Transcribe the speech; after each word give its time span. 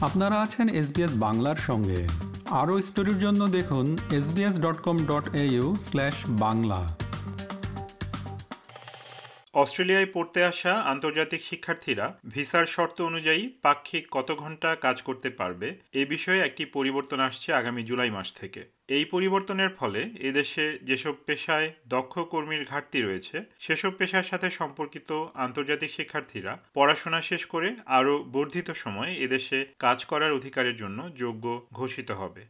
আপনারা 0.00 0.42
আছেন 0.42 0.68
এসবিএস 0.68 1.16
বাংলার 1.16 1.56
সঙ্গে। 1.56 2.06
আরও 2.50 2.82
স্টোরির 2.82 3.18
জন্য 3.18 3.48
দেখুন 3.48 3.96
SBS 4.12 4.60
dot 4.60 4.78
com 4.80 4.96
dot 5.04 5.34
au 5.34 5.76
slash 5.76 6.14
Bangla. 6.28 6.80
অস্ট্রেলিয়ায় 9.54 10.06
পড়তে 10.14 10.44
আসা 10.44 10.72
আন্তর্জাতিক 10.72 11.42
শিক্ষার্থীরা 11.42 12.18
ভিসার 12.28 12.66
শর্ত 12.66 13.00
অনুযায়ী 13.00 13.48
পাক্ষিক 13.62 14.06
কত 14.10 14.32
ঘণ্টা 14.32 14.74
কাজ 14.74 15.02
করতে 15.02 15.30
পারবে, 15.30 15.78
এ 15.92 16.04
বিষয়ে 16.04 16.40
একটি 16.40 16.64
পরিবর্তন 16.64 17.20
আসছে 17.20 17.52
আগামী 17.52 17.82
জুলাই 17.82 18.10
মাস 18.10 18.34
থেকে। 18.40 18.77
এই 18.88 19.04
পরিবর্তনের 19.04 19.70
ফলে 19.70 20.00
এদেশে 20.20 20.64
যেসব 20.82 21.14
পেশায় 21.26 21.68
দক্ষ 21.88 22.14
কর্মীর 22.18 22.62
ঘাটতি 22.64 22.98
রয়েছে, 23.00 23.36
সেসব 23.60 23.92
পেশার 23.98 24.22
সাথে 24.22 24.48
সম্পর্কিত 24.50 25.10
আন্তর্জাতিক 25.34 25.90
শিক্ষার্থীরা 25.90 26.52
পড়াশোনা 26.74 27.20
শেষ 27.20 27.42
করে 27.44 27.68
আরও 27.98 28.14
বর্ধিত 28.32 28.68
সময় 28.70 29.12
এদেশে 29.16 29.58
কাজ 29.78 29.98
করার 30.04 30.32
অধিকারের 30.32 30.76
জন্য 30.76 30.98
যোগ্য 31.16 31.44
ঘোষিত 31.72 32.08
হবে। 32.10 32.42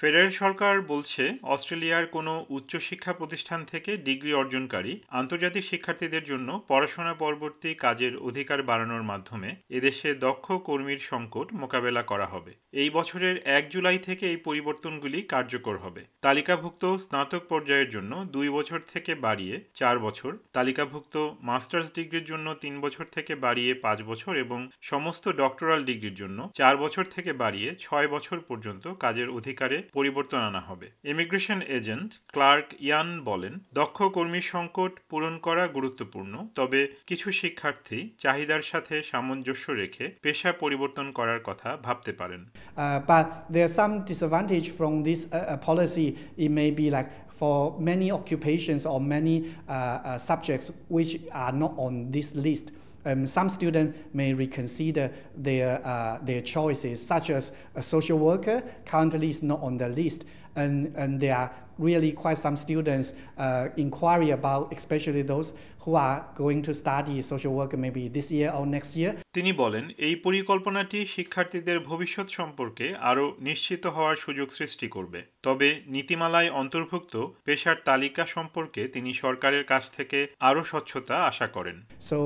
ফেডারেল 0.00 0.32
সরকার 0.32 0.74
বলছে, 0.82 1.22
অস্ট্রেলিয়ার 1.54 2.06
কোনো 2.06 2.32
উচ্চশিক্ষা 2.50 3.12
প্রতিষ্ঠান 3.12 3.60
থেকে 3.64 3.90
ডিগ্রি 3.98 4.32
অর্জনকারী 4.34 4.92
আন্তর্জাতিক 5.10 5.64
শিক্ষার্থীদের 5.64 6.24
জন্য 6.24 6.48
পড়াশোনা 6.68 7.14
পরবর্তী 7.14 7.70
কাজের 7.74 8.12
অধিকার 8.18 8.60
বাড়ানোর 8.62 9.02
মাধ্যমে 9.02 9.48
এদেশে 9.70 10.08
দক্ষ 10.14 10.46
কর্মীর 10.68 11.00
সংকট 11.10 11.46
মোকাবেলা 11.52 12.02
করা 12.02 12.26
হবে। 12.26 12.52
এই 12.72 12.90
বছরের 12.90 13.36
এক 13.48 13.64
জুলাই 13.70 13.98
থেকে 13.98 14.24
এই 14.26 14.36
পরিবর্তনগুলি 14.36 15.18
কার্যকর 15.22 15.76
হবে। 15.78 16.02
তালিকাভুক্ত 16.22 16.84
স্নাতক 16.96 17.42
পর্যায়ের 17.48 17.90
জন্য 17.90 18.12
দুই 18.26 18.48
বছর 18.48 18.80
থেকে 18.92 19.12
বাড়িয়ে 19.26 19.56
চার 19.74 19.96
বছর, 19.98 20.30
তালিকাভুক্ত 20.52 21.14
মাস্টার্স 21.42 21.88
ডিগ্রির 21.94 22.24
জন্য 22.24 22.46
তিন 22.54 22.74
বছর 22.80 23.04
থেকে 23.12 23.32
বাড়িয়ে 23.36 23.72
পাঁচ 23.74 23.98
বছর 24.02 24.32
এবং 24.36 24.60
সমস্ত 24.82 25.24
ডক্টরাল 25.42 25.80
ডিগ্রির 25.84 26.18
জন্য 26.22 26.38
চার 26.54 26.74
বছর 26.76 27.04
থেকে 27.14 27.30
বাড়িয়ে 27.32 27.68
ছয় 27.80 28.08
বছর 28.08 28.36
পর্যন্ত 28.40 28.84
কাজের 29.00 29.30
অধিকারে 29.30 29.78
পরিবর্তন 29.92 30.38
আনা 30.38 30.60
হবে। 30.60 30.90
ইমিগ্রেশন 31.04 31.62
এজেন্ট 31.62 32.12
ক্লার্ক 32.28 32.66
ইয়ান 32.80 33.24
বলেন 33.24 33.58
দক্ষ 33.74 34.02
কর্মী 34.02 34.40
সংকট 34.40 34.92
পূরণ 35.08 35.38
করা 35.38 35.66
গুরুত্বপূর্ণ 35.66 36.46
তবে 36.54 36.88
কিছু 37.06 37.32
শিক্ষার্থী 37.32 38.08
চাহিদার 38.18 38.62
সাথে 38.62 39.02
সামঞ্জস্য 39.02 39.72
রেখে 39.72 40.10
পেশা 40.22 40.52
পরিবর্তন 40.52 41.12
করার 41.12 41.40
কথা 41.44 41.76
ভাবতে 41.76 42.12
পারেন। 42.12 42.46
For 47.40 47.80
many 47.80 48.10
occupations 48.10 48.82
or 48.86 49.00
many 49.00 49.36
uh, 49.38 49.72
uh, 49.72 50.18
subjects 50.18 50.72
which 50.88 51.12
are 51.32 51.52
not 51.52 51.72
on 51.86 52.10
this 52.10 52.34
list, 52.34 52.66
uh, 52.70 52.87
Um, 53.08 53.26
some 53.26 53.48
students 53.48 53.98
may 54.12 54.34
reconsider 54.34 55.10
their, 55.34 55.80
uh, 55.82 56.18
their 56.22 56.42
choices, 56.42 57.04
such 57.04 57.30
as 57.30 57.52
a 57.74 57.82
social 57.82 58.18
worker 58.18 58.62
currently 58.84 59.30
is 59.30 59.42
not 59.42 59.62
on 59.62 59.78
the 59.78 59.88
list. 59.88 60.26
And, 60.54 60.94
and 60.94 61.18
there 61.18 61.34
are 61.34 61.50
really 61.86 62.12
quite 62.22 62.38
some 62.46 62.56
students 62.64 63.08
uh, 63.38 63.68
inquiry 63.84 64.30
about, 64.30 64.64
especially 64.78 65.22
those 65.22 65.48
who 65.82 65.94
are 65.94 66.18
going 66.42 66.60
to 66.68 66.72
study 66.74 67.16
social 67.22 67.52
work 67.58 67.72
maybe 67.84 68.08
this 68.16 68.28
year 68.36 68.50
or 68.56 68.64
next 68.76 68.90
year. 69.00 69.12
তিনি 69.36 69.50
বলেন 69.62 69.84
এই 70.06 70.14
পরিকল্পনাটি 70.26 70.98
শিক্ষার্থীদের 71.14 71.78
ভবিষ্যৎ 71.90 72.28
সম্পর্কে 72.38 72.86
আরও 73.10 73.24
নিশ্চিত 73.48 73.82
হওয়ার 73.94 74.16
সুযোগ 74.24 74.48
সৃষ্টি 74.58 74.86
করবে। 74.96 75.20
তবে 75.46 75.68
নীতিমালায় 75.94 76.50
অন্তর্ভুক্ত 76.60 77.14
পেশার 77.46 77.76
তালিকা 77.88 78.24
সম্পর্কে 78.36 78.82
তিনি 78.94 79.10
সরকারের 79.22 79.64
কাছ 79.72 79.84
থেকে 79.96 80.18
আরও 80.48 80.62
স্বচ্ছতা 80.70 81.16
আশা 81.30 81.46
করেন। 81.56 81.76
So 82.08 82.18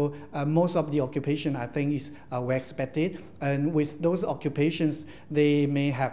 most 0.59 0.75
of 0.81 0.87
the 0.95 0.99
occupation 1.09 1.53
I 1.63 1.69
think 1.77 1.91
is 1.99 2.05
expected 2.49 3.11
and 3.19 3.63
with 3.77 3.91
those 4.07 4.21
occupations 4.35 4.97
they 5.39 5.49
may 5.77 5.85
have 5.99 6.13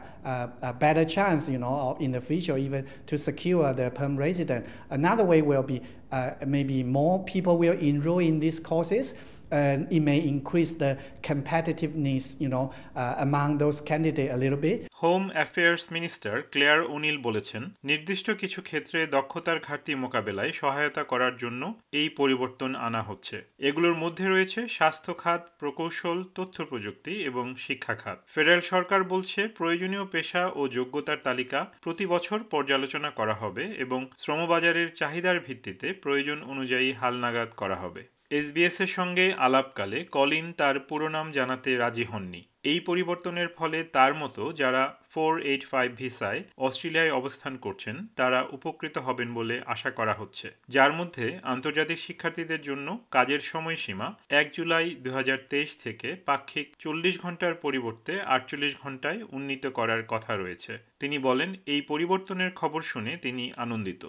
better 0.84 1.08
chance 1.18 1.40
you 1.52 1.60
know 1.68 1.74
in 2.06 2.12
the 2.18 2.24
future 2.30 2.56
even 2.68 2.84
to 3.10 3.16
secure 3.30 3.74
the 3.74 3.92
perm 3.92 4.18
resident. 4.18 4.66
Another 4.90 5.24
way 5.24 5.42
will 5.42 5.64
be 5.64 5.82
uh, 6.12 6.32
maybe 6.46 6.84
more 6.84 7.24
people 7.26 7.58
will 7.58 7.78
enroll 7.78 8.20
in 8.20 8.40
these 8.40 8.60
courses. 8.60 9.14
And 9.52 9.92
it 9.92 10.02
may 10.02 10.20
increase 10.20 10.74
the 10.74 10.98
competitiveness, 11.24 12.40
you 12.40 12.50
know, 12.50 12.66
uh, 12.96 13.16
among 13.18 13.58
those 13.58 13.82
candidates 13.82 14.34
a 14.34 14.38
little 14.38 14.62
bit. 14.68 14.78
Home 14.94 15.24
affairs 15.34 15.86
minister 15.92 16.42
Clare 16.42 16.82
O'Neil 16.82 17.18
বলেছেন 17.18 17.64
নির্দিষ্ট 17.84 18.32
কিছু 18.32 18.62
ক্ষেত্রে 18.62 19.08
দক্ষতার 19.08 19.60
ঘাটতি 19.60 19.96
মোকাবেলায় 19.96 20.52
সহায়তা 20.52 21.04
করার 21.04 21.38
জন্য 21.38 21.62
এই 21.92 22.10
পরিবর্তন 22.10 22.76
আনা 22.76 23.02
হচ্ছে। 23.02 23.38
এগুলোর 23.60 23.96
মধ্যে 23.96 24.26
রয়েছে 24.28 24.68
স্বাস্থ্য 24.68 25.14
খাত 25.14 25.42
প্রকৌশল 25.60 26.24
তথ্য 26.36 26.66
প্রযুক্তি 26.66 27.14
এবং 27.24 27.56
শিক্ষা 27.58 27.96
খাত। 27.96 28.18
ফেডারেল 28.28 28.62
সরকার 28.62 29.04
বলছে 29.04 29.48
প্রয়োজনীয় 29.48 30.06
পেশা 30.06 30.44
ও 30.56 30.68
যোগ্যতার 30.68 31.18
তালিকা 31.24 31.60
প্রতি 31.82 32.06
বছর 32.06 32.40
পর্যালোচনা 32.52 33.10
করা 33.10 33.34
হবে 33.34 33.64
এবং 33.64 34.00
শ্রমবাজারের 34.18 34.90
চাহিদার 34.96 35.38
ভিত্তিতে 35.40 35.94
প্রয়োজন 35.94 36.44
অনুযায়ী 36.44 36.94
হালনাগাদ 36.94 37.50
করা 37.58 37.76
হবে। 37.76 38.19
এসবিএস 38.32 38.82
এর 38.82 38.88
সঙ্গে 38.88 39.34
আলাপকালে 39.34 40.04
কলিন 40.04 40.54
তার 40.54 40.80
পুরো 40.80 41.10
নাম 41.10 41.32
জানাতে 41.32 41.78
রাজি 41.78 42.04
হননি। 42.04 42.44
এই 42.64 42.80
পরিবর্তনের 42.80 43.48
ফলে 43.48 43.84
তার 43.84 44.14
মতো 44.14 44.54
যারা 44.54 44.84
ফোর 45.10 45.40
এইট 45.42 45.64
ফাইভ 45.66 45.96
ভিসায় 45.96 46.44
অস্ট্রেলিয়ায় 46.58 47.12
অবস্থান 47.12 47.58
করছেন, 47.58 47.96
তারা 48.16 48.46
উপকৃত 48.52 48.98
হবেন 48.98 49.34
বলে 49.34 49.62
আশা 49.66 49.92
করা 49.92 50.14
হচ্ছে। 50.14 50.48
যার 50.70 50.94
মধ্যে 50.94 51.40
আন্তর্জাতিক 51.44 52.00
শিক্ষার্থীদের 52.00 52.62
জন্য 52.62 52.88
কাজের 53.12 53.40
সময়সীমা 53.40 54.08
এক 54.30 54.48
জুলাই 54.54 54.90
দু 54.90 55.12
হাজার 55.12 55.38
তেইশ 55.50 55.78
থেকে 55.84 56.16
পাক্ষিক 56.26 56.68
চল্লিশ 56.80 57.22
ঘণ্টার 57.22 57.54
পরিবর্তে 57.56 58.22
আটচল্লিশ 58.22 58.74
ঘন্টায় 58.82 59.20
উন্নীত 59.32 59.68
করার 59.68 60.04
কথা 60.08 60.36
রয়েছে। 60.36 60.78
তিনি 61.00 61.18
বলেন, 61.18 61.56
এই 61.66 61.82
পরিবর্তনের 61.82 62.52
খবর 62.56 62.82
শুনে 62.82 63.18
তিনি 63.18 63.52
আনন্দিত। 63.58 64.06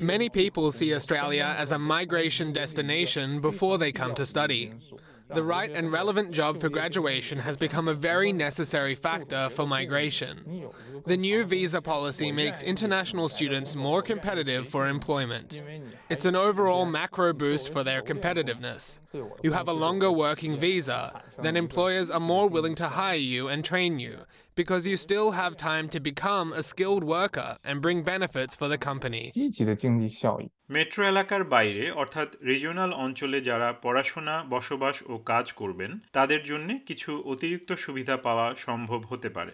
Many 0.00 0.28
people 0.28 0.70
see 0.70 0.94
Australia 0.94 1.54
as 1.58 1.72
a 1.72 1.78
migration 1.78 2.52
destination 2.52 3.40
before 3.40 3.76
they 3.78 3.92
come 3.92 4.14
to 4.14 4.24
study. 4.24 4.72
The 5.34 5.42
right 5.42 5.70
and 5.70 5.92
relevant 5.92 6.30
job 6.30 6.58
for 6.60 6.68
graduation 6.68 7.38
has 7.40 7.56
become 7.56 7.88
a 7.88 7.94
very 7.94 8.32
necessary 8.32 8.94
factor 8.94 9.48
for 9.50 9.66
migration. 9.66 10.57
The 11.06 11.16
new 11.16 11.44
visa 11.44 11.80
policy 11.82 12.30
makes 12.32 12.62
international 12.62 13.28
students 13.28 13.70
more 13.76 14.02
competitive 14.02 14.68
for 14.68 14.82
employment. 14.86 15.62
It's 16.08 16.24
an 16.24 16.36
overall 16.36 16.84
macro 16.86 17.32
boost 17.32 17.72
for 17.72 17.82
their 17.84 18.02
competitiveness. 18.02 18.98
You 19.42 19.52
have 19.52 19.68
a 19.68 19.80
longer 19.84 20.10
working 20.10 20.58
visa, 20.58 21.00
then 21.42 21.56
employers 21.56 22.10
are 22.10 22.20
more 22.34 22.48
willing 22.48 22.76
to 22.76 22.88
hire 23.00 23.24
you 23.34 23.48
and 23.48 23.64
train 23.64 23.98
you 23.98 24.14
because 24.56 24.88
you 24.88 24.96
still 24.96 25.30
have 25.40 25.56
time 25.56 25.88
to 25.88 26.00
become 26.00 26.52
a 26.52 26.64
skilled 26.64 27.04
worker 27.04 27.50
and 27.64 27.80
bring 27.80 28.02
benefits 28.02 28.56
for 28.56 28.66
the 28.66 28.78
company. 28.88 29.24
Metro 30.76 31.02
এলাকার 31.12 31.42
বাইরে 31.54 31.84
অর্থাৎ 32.02 32.28
regional 32.50 32.90
অঞ্চলে 33.04 33.38
যারা 33.40 33.68
পড়াশোনা 33.84 34.34
বসবাস 34.54 34.96
ও 35.12 35.14
কাজ 35.30 35.46
করবেন 35.60 35.92
তাদের 36.16 36.40
জন্য 36.50 36.68
কিছু 36.88 37.10
অতিরিক্ত 37.32 37.70
সুবিধা 37.84 38.16
পাওয়া 38.26 38.46
সম্ভব 38.66 39.00
হতে 39.10 39.28
পারে 39.36 39.52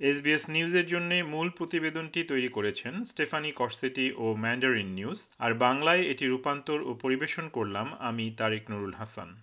এসবিএস 0.00 0.48
নিউজের 0.48 0.86
জন্য 0.86 1.14
মূল 1.14 1.50
প্রতিবেদনটি 1.50 2.24
তৈরি 2.24 2.48
করেছেন 2.48 3.04
স্টেফানি 3.04 3.50
কর্সেটি 3.50 4.12
ও 4.16 4.34
ম্যান্ডারিন 4.34 4.86
নিউজ। 4.86 5.18
আর 5.38 5.54
বাংলায় 5.54 6.00
এটি 6.00 6.26
রূপান্তর 6.26 6.82
ও 6.82 6.94
পরিবেশন 7.02 7.48
করলাম 7.48 7.94
আমি 7.98 8.34
তারেক 8.38 8.70
নুরুল 8.70 8.94
হাসান। 8.94 9.34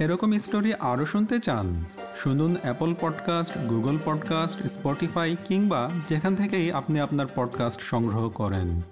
এরকম 0.00 0.38
স্টোরি 0.38 0.74
আরও 0.74 1.06
শুনতে 1.06 1.38
চান? 1.38 1.84
শুনুন 2.16 2.56
Apple 2.62 2.94
podcast, 3.00 3.58
Google 3.58 3.98
podcast, 4.04 4.62
Spotify 4.62 5.36
কিংবা 5.44 5.90
যেখান 6.08 6.36
থেকেই 6.36 6.72
আপনি 6.72 7.00
আপনার 7.00 7.26
পডকাস্ট 7.34 7.80
সংগ্রহ 7.80 8.28
করেন। 8.30 8.82